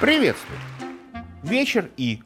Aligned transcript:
Приветствую. 0.00 0.58
Вечер 1.42 1.90
и 1.96 2.20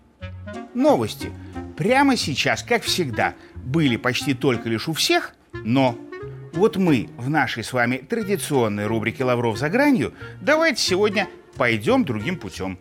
новости. 0.74 1.30
Прямо 1.76 2.16
сейчас, 2.16 2.62
как 2.62 2.82
всегда, 2.82 3.34
были 3.54 3.96
почти 3.96 4.34
только 4.34 4.68
лишь 4.68 4.88
у 4.88 4.92
всех, 4.92 5.34
но 5.64 5.96
вот 6.52 6.76
мы 6.76 7.08
в 7.16 7.30
нашей 7.30 7.64
с 7.64 7.72
вами 7.72 7.98
традиционной 7.98 8.86
рубрике 8.86 9.24
«Лавров 9.24 9.56
за 9.56 9.70
гранью» 9.70 10.12
давайте 10.40 10.82
сегодня 10.82 11.28
пойдем 11.56 12.04
другим 12.04 12.36
путем. 12.36 12.78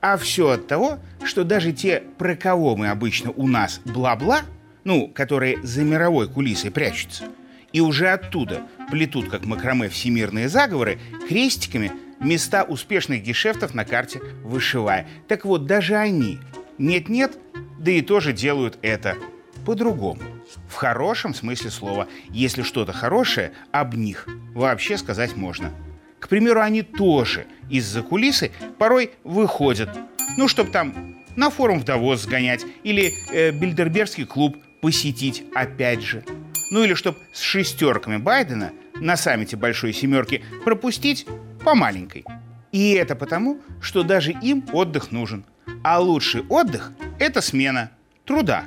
А 0.00 0.16
все 0.16 0.50
от 0.50 0.66
того, 0.66 0.98
что 1.24 1.44
даже 1.44 1.72
те, 1.72 2.04
про 2.16 2.36
кого 2.36 2.76
мы 2.76 2.88
обычно 2.88 3.32
у 3.32 3.48
нас 3.48 3.80
бла-бла, 3.84 4.42
ну, 4.84 5.08
которые 5.08 5.62
за 5.62 5.82
мировой 5.82 6.28
кулисой 6.28 6.70
прячутся, 6.70 7.24
и 7.72 7.80
уже 7.80 8.08
оттуда 8.08 8.62
плетут, 8.90 9.28
как 9.28 9.44
макраме, 9.44 9.88
всемирные 9.88 10.48
заговоры, 10.48 10.98
крестиками 11.28 11.92
места 12.20 12.64
успешных 12.64 13.22
гешефтов 13.22 13.74
на 13.74 13.84
карте 13.84 14.20
вышивая. 14.42 15.06
Так 15.28 15.44
вот, 15.44 15.66
даже 15.66 15.96
они, 15.96 16.38
нет-нет, 16.78 17.38
да 17.78 17.90
и 17.90 18.02
тоже 18.02 18.32
делают 18.32 18.78
это 18.82 19.16
по-другому. 19.64 20.22
В 20.68 20.74
хорошем 20.74 21.34
смысле 21.34 21.70
слова. 21.70 22.08
Если 22.30 22.62
что-то 22.62 22.92
хорошее, 22.92 23.52
об 23.70 23.94
них 23.94 24.26
вообще 24.54 24.96
сказать 24.96 25.36
можно. 25.36 25.72
К 26.20 26.28
примеру, 26.28 26.60
они 26.60 26.82
тоже 26.82 27.46
из-за 27.70 28.02
кулисы 28.02 28.50
порой 28.78 29.12
выходят. 29.24 29.90
Ну, 30.36 30.48
чтобы 30.48 30.70
там 30.70 31.16
на 31.36 31.50
форум 31.50 31.80
в 31.80 31.84
Давос 31.84 32.22
сгонять 32.22 32.64
или 32.82 33.14
э, 33.30 33.52
Бильдербергский 33.52 34.24
клуб 34.24 34.56
посетить 34.80 35.44
опять 35.54 36.02
же. 36.02 36.24
Ну 36.70 36.84
или 36.84 36.94
чтобы 36.94 37.18
с 37.32 37.40
шестерками 37.40 38.16
Байдена 38.16 38.72
на 38.94 39.16
саммите 39.16 39.56
Большой 39.56 39.92
Семерки 39.92 40.44
пропустить 40.64 41.26
по 41.64 41.74
маленькой. 41.74 42.24
И 42.72 42.92
это 42.92 43.16
потому, 43.16 43.60
что 43.80 44.02
даже 44.02 44.32
им 44.32 44.64
отдых 44.72 45.10
нужен. 45.10 45.44
А 45.82 46.00
лучший 46.00 46.42
отдых– 46.48 46.92
это 47.18 47.40
смена 47.40 47.90
труда. 48.24 48.64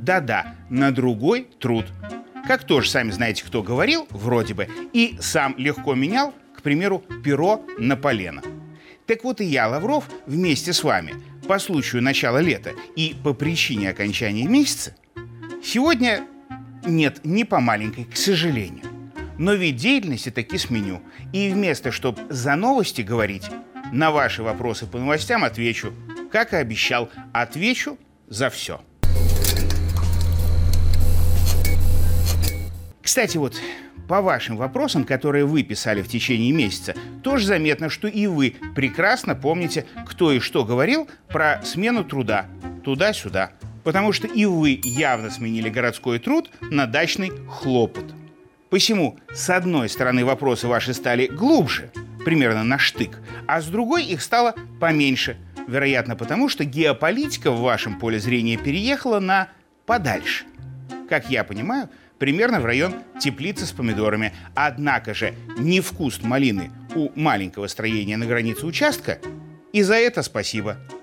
Да-да, 0.00 0.54
на 0.70 0.92
другой 0.92 1.48
труд. 1.58 1.86
Как 2.46 2.64
тоже 2.64 2.90
сами 2.90 3.10
знаете, 3.10 3.44
кто 3.44 3.62
говорил, 3.62 4.06
вроде 4.10 4.54
бы, 4.54 4.68
и 4.92 5.16
сам 5.20 5.54
легко 5.56 5.94
менял, 5.94 6.34
к 6.56 6.62
примеру, 6.62 7.02
перо 7.22 7.64
на 7.78 7.96
полено. 7.96 8.42
Так 9.06 9.24
вот 9.24 9.40
и 9.40 9.44
я, 9.44 9.68
Лавров, 9.68 10.08
вместе 10.26 10.72
с 10.72 10.82
вами, 10.82 11.14
по 11.46 11.58
случаю 11.58 12.02
начала 12.02 12.38
лета 12.38 12.72
и 12.96 13.14
по 13.22 13.34
причине 13.34 13.90
окончания 13.90 14.46
месяца, 14.46 14.94
сегодня 15.62 16.26
нет, 16.86 17.24
не 17.24 17.44
по 17.44 17.60
маленькой, 17.60 18.04
к 18.04 18.16
сожалению. 18.16 18.84
Но 19.38 19.54
вид 19.54 19.76
деятельности 19.76 20.30
таки 20.30 20.58
сменю. 20.58 21.02
И 21.32 21.50
вместо, 21.50 21.90
чтобы 21.90 22.22
за 22.28 22.54
новости 22.54 23.02
говорить, 23.02 23.44
на 23.92 24.10
ваши 24.10 24.42
вопросы 24.42 24.86
по 24.86 24.98
новостям 24.98 25.44
отвечу. 25.44 25.92
Как 26.30 26.52
и 26.52 26.56
обещал, 26.56 27.10
отвечу 27.32 27.98
за 28.28 28.50
все. 28.50 28.80
Кстати, 33.02 33.36
вот 33.36 33.60
по 34.08 34.20
вашим 34.20 34.56
вопросам, 34.56 35.04
которые 35.04 35.44
вы 35.44 35.62
писали 35.62 36.02
в 36.02 36.08
течение 36.08 36.52
месяца, 36.52 36.94
тоже 37.22 37.46
заметно, 37.46 37.88
что 37.88 38.08
и 38.08 38.26
вы 38.26 38.56
прекрасно 38.74 39.34
помните, 39.34 39.86
кто 40.06 40.32
и 40.32 40.40
что 40.40 40.64
говорил 40.64 41.08
про 41.28 41.62
смену 41.64 42.04
труда 42.04 42.46
туда-сюда 42.82 43.52
потому 43.84 44.12
что 44.12 44.26
и 44.26 44.46
вы 44.46 44.80
явно 44.82 45.30
сменили 45.30 45.68
городской 45.68 46.18
труд 46.18 46.50
на 46.60 46.86
дачный 46.86 47.30
хлопот. 47.48 48.14
Посему, 48.70 49.18
с 49.32 49.50
одной 49.50 49.88
стороны, 49.88 50.24
вопросы 50.24 50.66
ваши 50.66 50.94
стали 50.94 51.26
глубже, 51.26 51.92
примерно 52.24 52.64
на 52.64 52.78
штык, 52.78 53.20
а 53.46 53.60
с 53.60 53.66
другой 53.66 54.04
их 54.04 54.20
стало 54.20 54.54
поменьше, 54.80 55.36
вероятно 55.68 56.16
потому, 56.16 56.48
что 56.48 56.64
геополитика 56.64 57.52
в 57.52 57.60
вашем 57.60 58.00
поле 58.00 58.18
зрения 58.18 58.56
переехала 58.56 59.20
на 59.20 59.48
подальше. 59.86 60.46
Как 61.08 61.30
я 61.30 61.44
понимаю, 61.44 61.88
примерно 62.18 62.60
в 62.60 62.64
район 62.64 62.94
теплицы 63.20 63.66
с 63.66 63.72
помидорами. 63.72 64.32
Однако 64.54 65.14
же 65.14 65.34
не 65.58 65.80
вкус 65.80 66.22
малины 66.22 66.70
у 66.94 67.10
маленького 67.14 67.66
строения 67.66 68.16
на 68.16 68.26
границе 68.26 68.66
участка, 68.66 69.18
и 69.72 69.82
за 69.82 69.94
это 69.94 70.22
спасибо– 70.22 70.78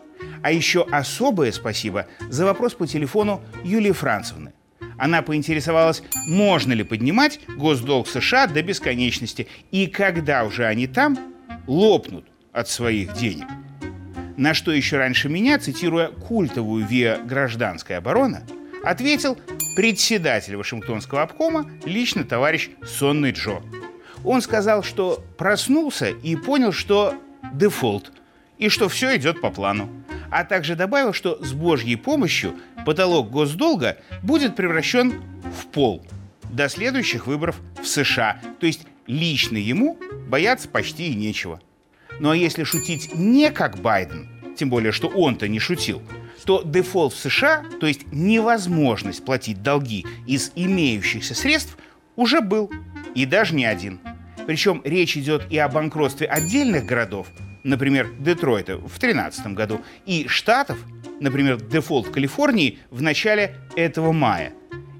а 0.43 0.51
еще 0.51 0.85
особое 0.91 1.51
спасибо 1.51 2.07
за 2.29 2.45
вопрос 2.45 2.73
по 2.73 2.87
телефону 2.87 3.41
Юлии 3.63 3.91
Францевны. 3.91 4.53
Она 4.97 5.21
поинтересовалась, 5.21 6.03
можно 6.27 6.73
ли 6.73 6.83
поднимать 6.83 7.39
госдолг 7.57 8.07
США 8.07 8.47
до 8.47 8.61
бесконечности 8.61 9.47
и 9.71 9.87
когда 9.87 10.43
уже 10.43 10.65
они 10.65 10.87
там 10.87 11.17
лопнут 11.67 12.25
от 12.51 12.69
своих 12.69 13.13
денег. 13.13 13.47
На 14.37 14.53
что 14.53 14.71
еще 14.71 14.97
раньше 14.97 15.29
меня, 15.29 15.59
цитируя 15.59 16.07
культовую 16.07 16.85
ВИА 16.85 17.17
«Гражданская 17.17 17.97
оборона», 17.97 18.43
ответил 18.83 19.37
председатель 19.75 20.55
Вашингтонского 20.55 21.21
обкома, 21.21 21.69
лично 21.85 22.23
товарищ 22.23 22.69
Сонный 22.83 23.31
Джо. 23.31 23.61
Он 24.23 24.41
сказал, 24.41 24.83
что 24.83 25.23
проснулся 25.37 26.09
и 26.09 26.35
понял, 26.35 26.71
что 26.71 27.15
дефолт, 27.53 28.11
и 28.57 28.69
что 28.69 28.89
все 28.89 29.15
идет 29.15 29.41
по 29.41 29.49
плану 29.49 29.89
а 30.31 30.45
также 30.45 30.75
добавил, 30.75 31.13
что 31.13 31.43
с 31.43 31.51
Божьей 31.51 31.97
помощью 31.97 32.55
потолок 32.85 33.29
госдолга 33.29 33.97
будет 34.23 34.55
превращен 34.55 35.21
в 35.59 35.67
пол 35.67 36.03
до 36.51 36.69
следующих 36.69 37.27
выборов 37.27 37.59
в 37.81 37.85
США. 37.85 38.41
То 38.59 38.65
есть 38.65 38.87
лично 39.07 39.57
ему 39.57 39.99
бояться 40.27 40.69
почти 40.69 41.11
и 41.11 41.15
нечего. 41.15 41.61
Ну 42.19 42.31
а 42.31 42.35
если 42.35 42.63
шутить 42.63 43.13
не 43.13 43.51
как 43.51 43.79
Байден, 43.79 44.29
тем 44.57 44.69
более, 44.69 44.91
что 44.91 45.07
он-то 45.07 45.47
не 45.47 45.59
шутил, 45.59 46.01
то 46.45 46.63
дефолт 46.63 47.13
в 47.13 47.19
США, 47.19 47.63
то 47.79 47.87
есть 47.87 48.11
невозможность 48.11 49.23
платить 49.23 49.61
долги 49.61 50.05
из 50.25 50.51
имеющихся 50.55 51.35
средств, 51.35 51.77
уже 52.15 52.41
был. 52.41 52.71
И 53.15 53.25
даже 53.25 53.53
не 53.55 53.65
один. 53.65 53.99
Причем 54.47 54.81
речь 54.83 55.17
идет 55.17 55.51
и 55.51 55.57
о 55.57 55.67
банкротстве 55.67 56.27
отдельных 56.27 56.85
городов, 56.85 57.27
например, 57.63 58.11
Детройта 58.19 58.77
в 58.77 58.99
2013 58.99 59.47
году, 59.47 59.81
и 60.05 60.27
штатов, 60.27 60.77
например, 61.19 61.61
дефолт 61.61 62.09
Калифорнии 62.09 62.79
в 62.89 63.01
начале 63.01 63.55
этого 63.75 64.11
мая, 64.11 64.53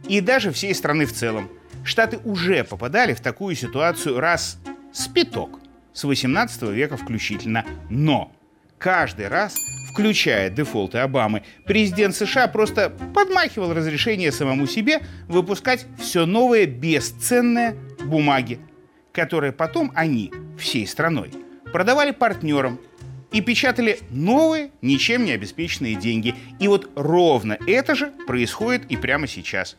и 0.08 0.22
даже 0.22 0.52
всей 0.52 0.74
страны 0.76 1.06
в 1.06 1.14
целом. 1.14 1.50
Штаты 1.84 2.20
уже 2.24 2.64
попадали 2.64 3.14
в 3.14 3.22
такую 3.22 3.56
ситуацию 3.56 4.20
раз 4.20 4.60
с 4.94 5.08
пяток, 5.08 5.60
с 5.94 6.04
18 6.04 6.64
века 6.64 6.96
включительно. 6.98 7.66
Но 7.90 8.32
каждый 8.78 9.28
раз, 9.28 9.56
включая 9.92 10.50
дефолты 10.50 11.00
Обамы, 11.00 11.44
президент 11.66 12.16
США 12.16 12.48
просто 12.48 12.90
подмахивал 12.90 13.74
разрешение 13.74 14.32
самому 14.32 14.68
себе 14.68 15.02
выпускать 15.28 15.86
все 16.00 16.26
новые 16.26 16.66
бесценные 16.68 17.76
бумаги, 18.04 18.60
которые 19.12 19.54
потом 19.54 19.92
они 19.96 20.32
всей 20.58 20.86
страной 20.86 21.32
продавали 21.72 22.12
партнерам 22.12 22.80
и 23.32 23.42
печатали 23.42 24.00
новые, 24.10 24.72
ничем 24.82 25.26
не 25.26 25.32
обеспеченные 25.32 25.96
деньги. 25.96 26.36
И 26.60 26.68
вот 26.68 26.92
ровно 26.96 27.58
это 27.68 27.96
же 27.96 28.12
происходит 28.28 28.86
и 28.90 28.98
прямо 28.98 29.28
сейчас. 29.28 29.78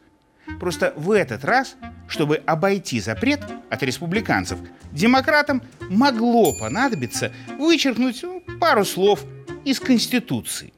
Просто 0.59 0.93
в 0.97 1.13
этот 1.13 1.45
раз, 1.45 1.77
чтобы 2.09 2.37
обойти 2.47 2.99
запрет 3.01 3.41
от 3.71 3.83
республиканцев, 3.83 4.59
демократам 4.91 5.63
могло 5.89 6.53
понадобиться 6.53 7.33
вычеркнуть 7.59 8.23
ну, 8.23 8.43
пару 8.59 8.85
слов 8.85 9.25
из 9.65 9.79
Конституции. 9.79 10.73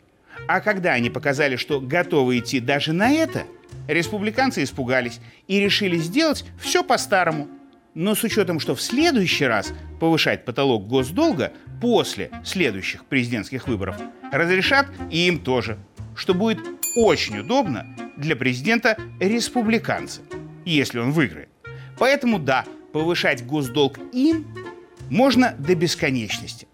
А 0.46 0.60
когда 0.60 0.92
они 0.92 1.08
показали, 1.08 1.56
что 1.56 1.80
готовы 1.80 2.38
идти 2.38 2.60
даже 2.60 2.92
на 2.92 3.10
это, 3.10 3.44
республиканцы 3.88 4.62
испугались 4.62 5.20
и 5.48 5.58
решили 5.60 5.96
сделать 5.96 6.44
все 6.58 6.84
по-старому– 6.84 7.48
но 7.94 8.14
с 8.14 8.24
учетом, 8.24 8.60
что 8.60 8.74
в 8.74 8.82
следующий 8.82 9.46
раз 9.46 9.72
повышать 10.00 10.44
потолок 10.44 10.86
госдолга 10.86 11.52
после 11.80 12.30
следующих 12.44 13.04
президентских 13.04 13.68
выборов 13.68 13.96
разрешат 14.32 14.88
и 15.10 15.28
им 15.28 15.38
тоже, 15.38 15.78
что 16.16 16.34
будет 16.34 16.58
очень 16.96 17.38
удобно 17.38 17.86
для 18.16 18.36
президента 18.36 18.96
республиканца, 19.20 20.22
если 20.64 20.98
он 20.98 21.12
выиграет. 21.12 21.48
Поэтому 21.98 22.38
да, 22.38 22.64
повышать 22.92 23.46
госдолг 23.46 23.98
им 24.12 24.46
можно 25.10 25.54
до 25.58 25.74
бесконечности. 25.74 26.66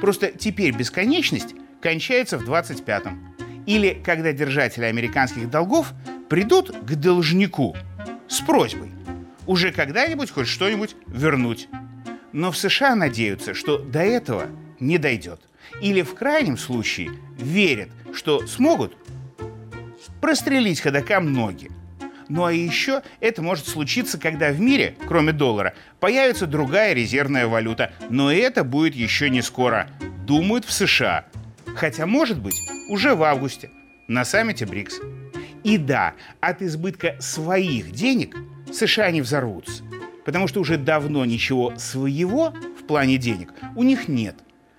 Просто 0.00 0.32
теперь 0.32 0.74
бесконечность 0.76 1.54
кончается 1.80 2.38
в 2.38 2.48
25-м. 2.48 3.34
Или 3.66 4.00
когда 4.04 4.32
держатели 4.32 4.84
американских 4.84 5.50
долгов 5.50 5.92
придут 6.28 6.70
к 6.70 6.94
должнику 6.96 7.76
с 8.28 8.40
просьбой– 8.40 8.90
уже 9.46 9.72
когда-нибудь 9.72 10.30
хоть 10.30 10.48
что-нибудь 10.48 10.96
вернуть. 11.06 11.68
Но 12.32 12.50
в 12.50 12.56
США 12.56 12.94
надеются, 12.94 13.54
что 13.54 13.78
до 13.78 14.00
этого 14.00 14.46
не 14.80 14.98
дойдет. 14.98 15.40
Или 15.80 16.02
в 16.02 16.14
крайнем 16.14 16.58
случае 16.58 17.10
верят, 17.38 17.90
что 18.12 18.46
смогут 18.46 18.96
прострелить 20.20 20.80
ходокам 20.80 21.32
ноги. 21.32 21.70
Ну 22.28 22.44
а 22.44 22.52
еще 22.52 23.02
это 23.20 23.42
может 23.42 23.66
случиться, 23.66 24.18
когда 24.18 24.50
в 24.50 24.60
мире, 24.60 24.96
кроме 25.06 25.32
доллара, 25.32 25.74
появится 26.00 26.46
другая 26.46 26.94
резервная 26.94 27.46
валюта. 27.46 27.92
Но 28.08 28.32
это 28.32 28.64
будет 28.64 28.94
еще 28.94 29.28
не 29.28 29.42
скоро. 29.42 29.88
Думают 30.26 30.64
в 30.64 30.72
США. 30.72 31.26
Хотя, 31.76 32.06
может 32.06 32.40
быть, 32.40 32.58
уже 32.88 33.14
в 33.14 33.22
августе 33.22 33.70
на 34.08 34.24
саммите 34.24 34.64
БРИКС. 34.64 35.00
И 35.64 35.78
да, 35.78 36.14
от 36.40 36.62
избытка 36.62 37.16
своих 37.20 37.90
денег 37.92 38.36
США 38.74 39.10
не 39.10 39.22
взорвутся, 39.22 39.84
потому 40.24 40.48
что 40.48 40.60
уже 40.60 40.76
давно 40.76 41.24
ничего 41.24 41.72
своего 41.76 42.54
в 42.78 42.84
плане 42.84 43.18
денег 43.18 43.52
у 43.76 43.82
них 43.82 44.08
нет. 44.08 44.36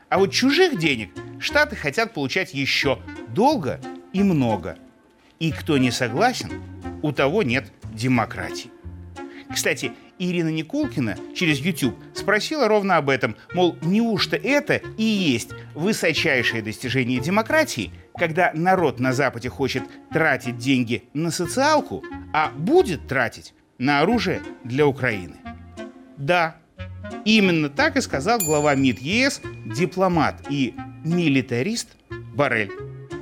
А 0.10 0.20
вот 0.20 0.32
чужих 0.32 0.78
денег 0.78 1.12
Штаты 1.40 1.76
хотят 1.76 2.14
получать 2.14 2.54
еще 2.54 3.00
долго 3.30 3.80
и 4.14 4.24
много. 4.24 4.78
И 5.40 5.52
кто 5.52 5.78
не 5.78 5.92
согласен, 5.92 6.52
у 7.02 7.12
того 7.12 7.44
нет 7.44 7.72
демократии. 7.94 8.72
Кстати, 9.54 9.92
Ирина 10.18 10.50
Никулкина 10.50 11.18
через 11.36 11.60
YouTube 11.60 11.96
спросила 12.14 12.68
ровно 12.68 12.98
об 12.98 13.10
этом, 13.10 13.36
мол, 13.54 13.78
неужто 13.82 14.38
это 14.38 14.82
и 14.98 15.04
есть 15.04 15.52
высочайшее 15.74 16.64
достижение 16.64 17.20
демократии, 17.20 17.92
когда 18.18 18.52
народ 18.54 19.00
на 19.00 19.14
Западе 19.14 19.50
хочет 19.50 19.84
тратить 20.12 20.58
деньги 20.58 21.04
на 21.14 21.32
социалку, 21.32 22.04
а 22.34 22.50
будет 22.50 23.08
тратить 23.08 23.54
на 23.78 24.02
оружие 24.02 24.42
для 24.64 24.88
Украины? 24.88 25.36
Да, 26.18 26.58
именно 27.26 27.70
так 27.70 27.98
и 27.98 28.02
сказал 28.02 28.40
глава 28.40 28.76
МИД 28.76 29.00
ЕС, 29.00 29.42
дипломат 29.66 30.42
и 30.50 30.74
милитарист 31.04 31.90
Барель. 32.34 32.72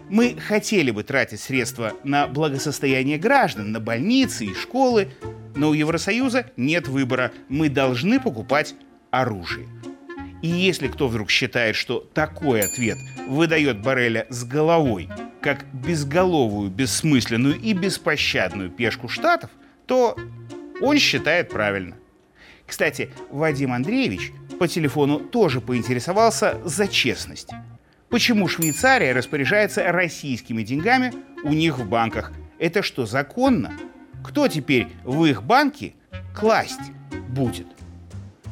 Мы 0.09 0.35
хотели 0.39 0.91
бы 0.91 1.03
тратить 1.03 1.39
средства 1.39 1.93
на 2.03 2.27
благосостояние 2.27 3.17
граждан, 3.17 3.71
на 3.71 3.79
больницы 3.79 4.45
и 4.45 4.53
школы, 4.53 5.09
но 5.55 5.69
у 5.69 5.73
Евросоюза 5.73 6.51
нет 6.55 6.87
выбора. 6.87 7.31
Мы 7.49 7.69
должны 7.69 8.19
покупать 8.19 8.75
оружие. 9.09 9.67
И 10.43 10.47
если 10.47 10.87
кто 10.87 11.07
вдруг 11.07 11.31
считает, 11.31 11.75
что 11.75 11.99
такой 12.13 12.61
ответ 12.61 12.97
выдает 13.27 13.81
Барреля 13.81 14.27
с 14.29 14.43
головой, 14.43 15.09
как 15.41 15.65
безголовую, 15.73 16.69
бессмысленную 16.69 17.59
и 17.59 17.73
беспощадную 17.73 18.69
пешку 18.69 19.07
Штатов, 19.07 19.49
то 19.87 20.17
он 20.83 20.97
считает 20.99 21.49
правильно. 21.49 21.95
Кстати, 22.67 23.09
Вадим 23.31 23.71
Андреевич 23.71 24.33
по 24.59 24.67
телефону 24.67 25.19
тоже 25.19 25.61
поинтересовался 25.61 26.59
за 26.65 26.87
честность. 26.87 27.49
Почему 28.09 28.47
Швейцария 28.47 29.13
распоряжается 29.13 29.91
российскими 29.91 30.61
деньгами 30.61 31.13
у 31.43 31.53
них 31.53 31.79
в 31.79 31.87
банках? 31.87 32.33
Это 32.59 32.83
что, 32.83 33.05
законно? 33.05 33.73
Кто 34.23 34.47
теперь 34.47 34.87
в 35.03 35.25
их 35.25 35.43
банки 35.43 35.95
класть 36.35 36.91
будет? 37.29 37.67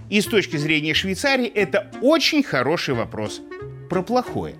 И 0.09 0.19
с 0.21 0.25
точки 0.25 0.57
зрения 0.57 0.93
Швейцарии 0.93 1.47
это 1.47 1.91
очень 2.01 2.43
хороший 2.43 2.95
вопрос. 2.95 3.41
Про 3.89 4.03
плохое. 4.03 4.55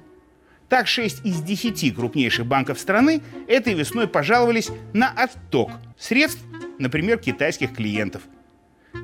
Так 0.68 0.88
6 0.88 1.26
из 1.26 1.42
10 1.42 1.96
крупнейших 1.96 2.46
банков 2.46 2.80
страны 2.80 3.22
этой 3.48 3.74
весной 3.74 4.08
пожаловались 4.08 4.70
на 4.94 5.10
отток 5.10 5.72
средств, 5.98 6.42
например, 6.82 7.18
китайских 7.18 7.74
клиентов. 7.74 8.24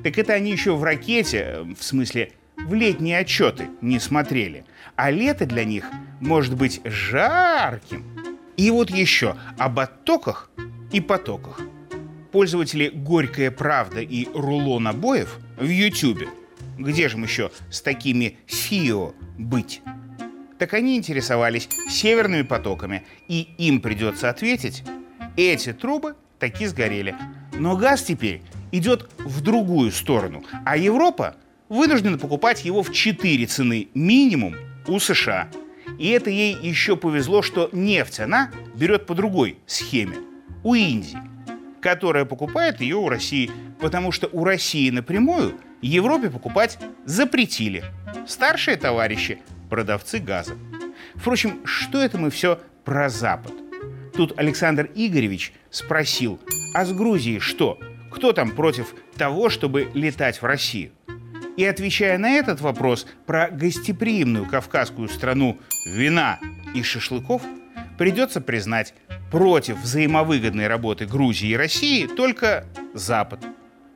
Так 0.04 0.18
это 0.18 0.34
они 0.34 0.50
еще 0.50 0.76
в 0.76 0.82
ракете, 0.82 1.66
в 1.78 1.82
смысле 1.82 2.32
в 2.56 2.74
летние 2.74 3.18
отчеты 3.18 3.68
не 3.80 3.98
смотрели. 3.98 4.64
А 4.96 5.10
лето 5.10 5.46
для 5.46 5.64
них 5.64 5.86
может 6.20 6.56
быть 6.56 6.80
жарким. 6.84 8.04
И 8.56 8.70
вот 8.70 8.90
еще 8.90 9.36
об 9.56 9.78
оттоках 9.78 10.50
и 10.92 11.00
потоках 11.00 11.60
пользователи 12.32 12.90
«Горькая 12.92 13.50
правда» 13.50 14.00
и 14.00 14.26
«Рулон 14.34 14.86
обоев» 14.88 15.38
в 15.56 15.68
Ютубе. 15.68 16.28
Где 16.76 17.08
же 17.08 17.16
им 17.16 17.22
еще 17.22 17.50
с 17.70 17.80
такими 17.80 18.36
ФИО 18.46 19.14
быть? 19.38 19.80
Так 20.58 20.74
они 20.74 20.96
интересовались 20.96 21.68
северными 21.88 22.42
потоками, 22.42 23.04
и 23.28 23.48
им 23.58 23.80
придется 23.80 24.28
ответить, 24.28 24.82
эти 25.36 25.72
трубы 25.72 26.16
таки 26.38 26.66
сгорели. 26.66 27.14
Но 27.58 27.76
газ 27.76 28.02
теперь 28.02 28.42
идет 28.72 29.10
в 29.18 29.40
другую 29.40 29.90
сторону, 29.92 30.44
а 30.64 30.76
Европа 30.76 31.36
вынуждена 31.68 32.18
покупать 32.18 32.64
его 32.64 32.82
в 32.82 32.92
4 32.92 33.46
цены 33.46 33.88
минимум 33.94 34.54
у 34.86 34.98
США. 34.98 35.48
И 35.98 36.08
это 36.08 36.30
ей 36.30 36.56
еще 36.60 36.96
повезло, 36.96 37.42
что 37.42 37.68
нефть 37.72 38.20
она 38.20 38.50
берет 38.74 39.06
по 39.06 39.14
другой 39.14 39.58
схеме, 39.66 40.16
у 40.62 40.74
Индии 40.74 41.18
которая 41.80 42.24
покупает 42.24 42.80
ее 42.80 42.96
у 42.96 43.08
России, 43.08 43.50
потому 43.80 44.12
что 44.12 44.28
у 44.32 44.44
России 44.44 44.90
напрямую 44.90 45.54
Европе 45.80 46.30
покупать 46.30 46.78
запретили. 47.04 47.84
Старшие 48.26 48.76
товарищи– 48.76 49.38
продавцы 49.70 50.18
газа. 50.18 50.54
Впрочем, 51.14 51.60
что 51.64 51.98
это 51.98 52.18
мы 52.18 52.30
все 52.30 52.60
про 52.84 53.08
Запад? 53.08 53.52
Тут 54.18 54.36
Александр 54.36 54.90
Игоревич 54.96 55.52
спросил, 55.70 56.40
а 56.74 56.84
с 56.84 56.92
Грузией 56.92 57.38
что? 57.38 57.78
Кто 58.10 58.32
там 58.32 58.50
против 58.50 58.92
того, 59.16 59.48
чтобы 59.48 59.92
летать 59.94 60.42
в 60.42 60.44
Россию? 60.44 60.90
И 61.56 61.64
отвечая 61.64 62.18
на 62.18 62.32
этот 62.32 62.60
вопрос 62.60 63.06
про 63.26 63.48
гостеприимную 63.48 64.44
кавказскую 64.46 65.08
страну 65.08 65.60
вина 65.86 66.40
и 66.74 66.82
шашлыков, 66.82 67.42
придется 67.96 68.40
признать, 68.40 68.92
против 69.30 69.80
взаимовыгодной 69.82 70.66
работы 70.66 71.06
Грузии 71.06 71.50
и 71.50 71.56
России 71.56 72.08
только 72.08 72.66
Запад. 72.94 73.38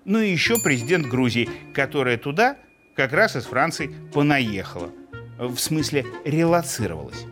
Ну 0.05 0.21
и 0.21 0.31
еще 0.31 0.61
президент 0.63 1.09
Грузии, 1.09 1.51
которая 1.75 2.17
туда 2.17 2.59
как 2.95 3.13
раз 3.13 3.35
из 3.35 3.47
Франции 3.47 3.93
понаехала. 4.15 4.93
В 5.41 5.59
смысле, 5.59 6.07
релацировалась. 6.25 7.27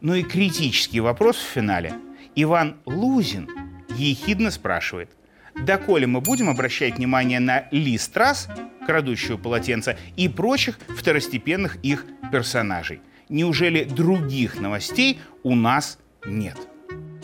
Ну 0.00 0.14
и 0.14 0.22
критический 0.22 1.00
вопрос 1.00 1.36
в 1.36 1.52
финале. 1.52 1.94
Иван 2.34 2.76
Лузин 2.84 3.48
ехидно 3.96 4.50
спрашивает, 4.50 5.10
доколе 5.54 6.06
мы 6.06 6.20
будем 6.20 6.50
обращать 6.50 6.96
внимание 6.96 7.40
на 7.40 7.68
Ли 7.70 7.96
Страс, 7.96 8.48
крадущую 8.86 9.38
полотенца, 9.38 9.96
и 10.16 10.28
прочих 10.28 10.78
второстепенных 10.88 11.76
их 11.82 12.06
персонажей? 12.32 13.00
Неужели 13.28 13.84
других 13.84 14.60
новостей 14.60 15.20
у 15.42 15.54
нас 15.54 15.98
нет? 16.26 16.58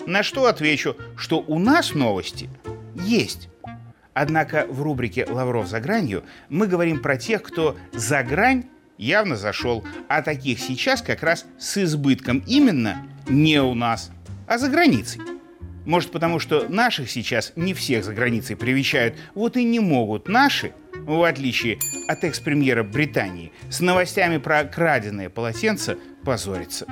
На 0.06 0.22
что 0.22 0.46
отвечу, 0.46 0.96
что 1.16 1.40
у 1.40 1.58
нас 1.58 1.94
новости 1.94 2.48
есть. 2.94 3.48
Однако 4.14 4.66
в 4.68 4.82
рубрике 4.82 5.26
«Лавров 5.28 5.68
за 5.68 5.80
гранью» 5.80 6.24
мы 6.48 6.66
говорим 6.66 7.00
про 7.00 7.16
тех, 7.16 7.42
кто 7.42 7.76
за 7.92 8.22
грань 8.22 8.64
явно 9.00 9.36
зашел, 9.36 9.84
а 10.08 10.22
таких 10.22 10.60
сейчас 10.60 11.02
как 11.02 11.22
раз 11.22 11.46
с 11.58 11.78
избытком 11.78 12.44
именно 12.46 13.06
не 13.28 13.60
у 13.60 13.74
нас, 13.74 14.10
а 14.46 14.58
за 14.58 14.68
границей. 14.68 15.22
Может, 15.86 16.12
потому 16.12 16.38
что 16.38 16.68
наших 16.68 17.10
сейчас 17.10 17.52
не 17.56 17.72
всех 17.72 18.04
за 18.04 18.12
границей 18.12 18.54
привечают, 18.54 19.16
вот 19.34 19.56
и 19.56 19.64
не 19.64 19.80
могут 19.80 20.28
наши, 20.28 20.72
в 20.94 21.22
отличие 21.24 21.78
от 22.06 22.22
экс-премьера 22.22 22.82
Британии, 22.82 23.52
с 23.70 23.80
новостями 23.80 24.36
про 24.36 24.64
краденое 24.64 25.30
полотенце 25.30 25.96
позориться. 26.22 26.86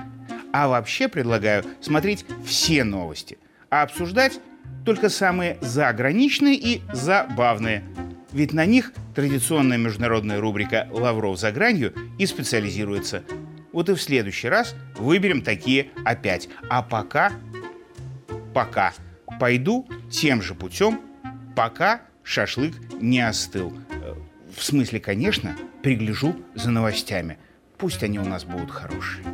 А 0.52 0.68
вообще 0.68 1.08
предлагаю 1.08 1.64
смотреть 1.80 2.24
все 2.44 2.82
новости, 2.82 3.38
а 3.70 3.82
обсуждать 3.82 4.40
только 4.86 5.10
самые 5.10 5.58
заграничные 5.60 6.54
и 6.54 6.80
забавные. 6.94 7.84
Ведь 8.32 8.52
на 8.52 8.66
них 8.66 8.92
традиционная 9.14 9.78
международная 9.78 10.40
рубрика 10.40 10.88
«Лавров 10.90 11.38
за 11.38 11.50
гранью» 11.50 11.94
и 12.18 12.26
специализируется. 12.26 13.24
Вот 13.72 13.88
и 13.88 13.94
в 13.94 14.02
следующий 14.02 14.48
раз 14.48 14.74
выберем 14.96 15.42
такие 15.42 15.90
опять. 16.04 16.48
А 16.68 16.82
пока, 16.82 17.32
пока 18.54 18.92
пойду 19.38 19.88
тем 20.10 20.42
же 20.42 20.54
путем, 20.54 21.00
пока 21.56 22.02
шашлык 22.22 22.74
не 23.00 23.20
остыл. 23.20 23.76
В 24.56 24.62
смысле, 24.64 25.00
конечно, 25.00 25.56
пригляжу 25.82 26.34
за 26.54 26.70
новостями. 26.70 27.38
Пусть 27.78 28.02
они 28.02 28.18
у 28.18 28.24
нас 28.24 28.44
будут 28.44 28.70
хорошие. 28.70 29.24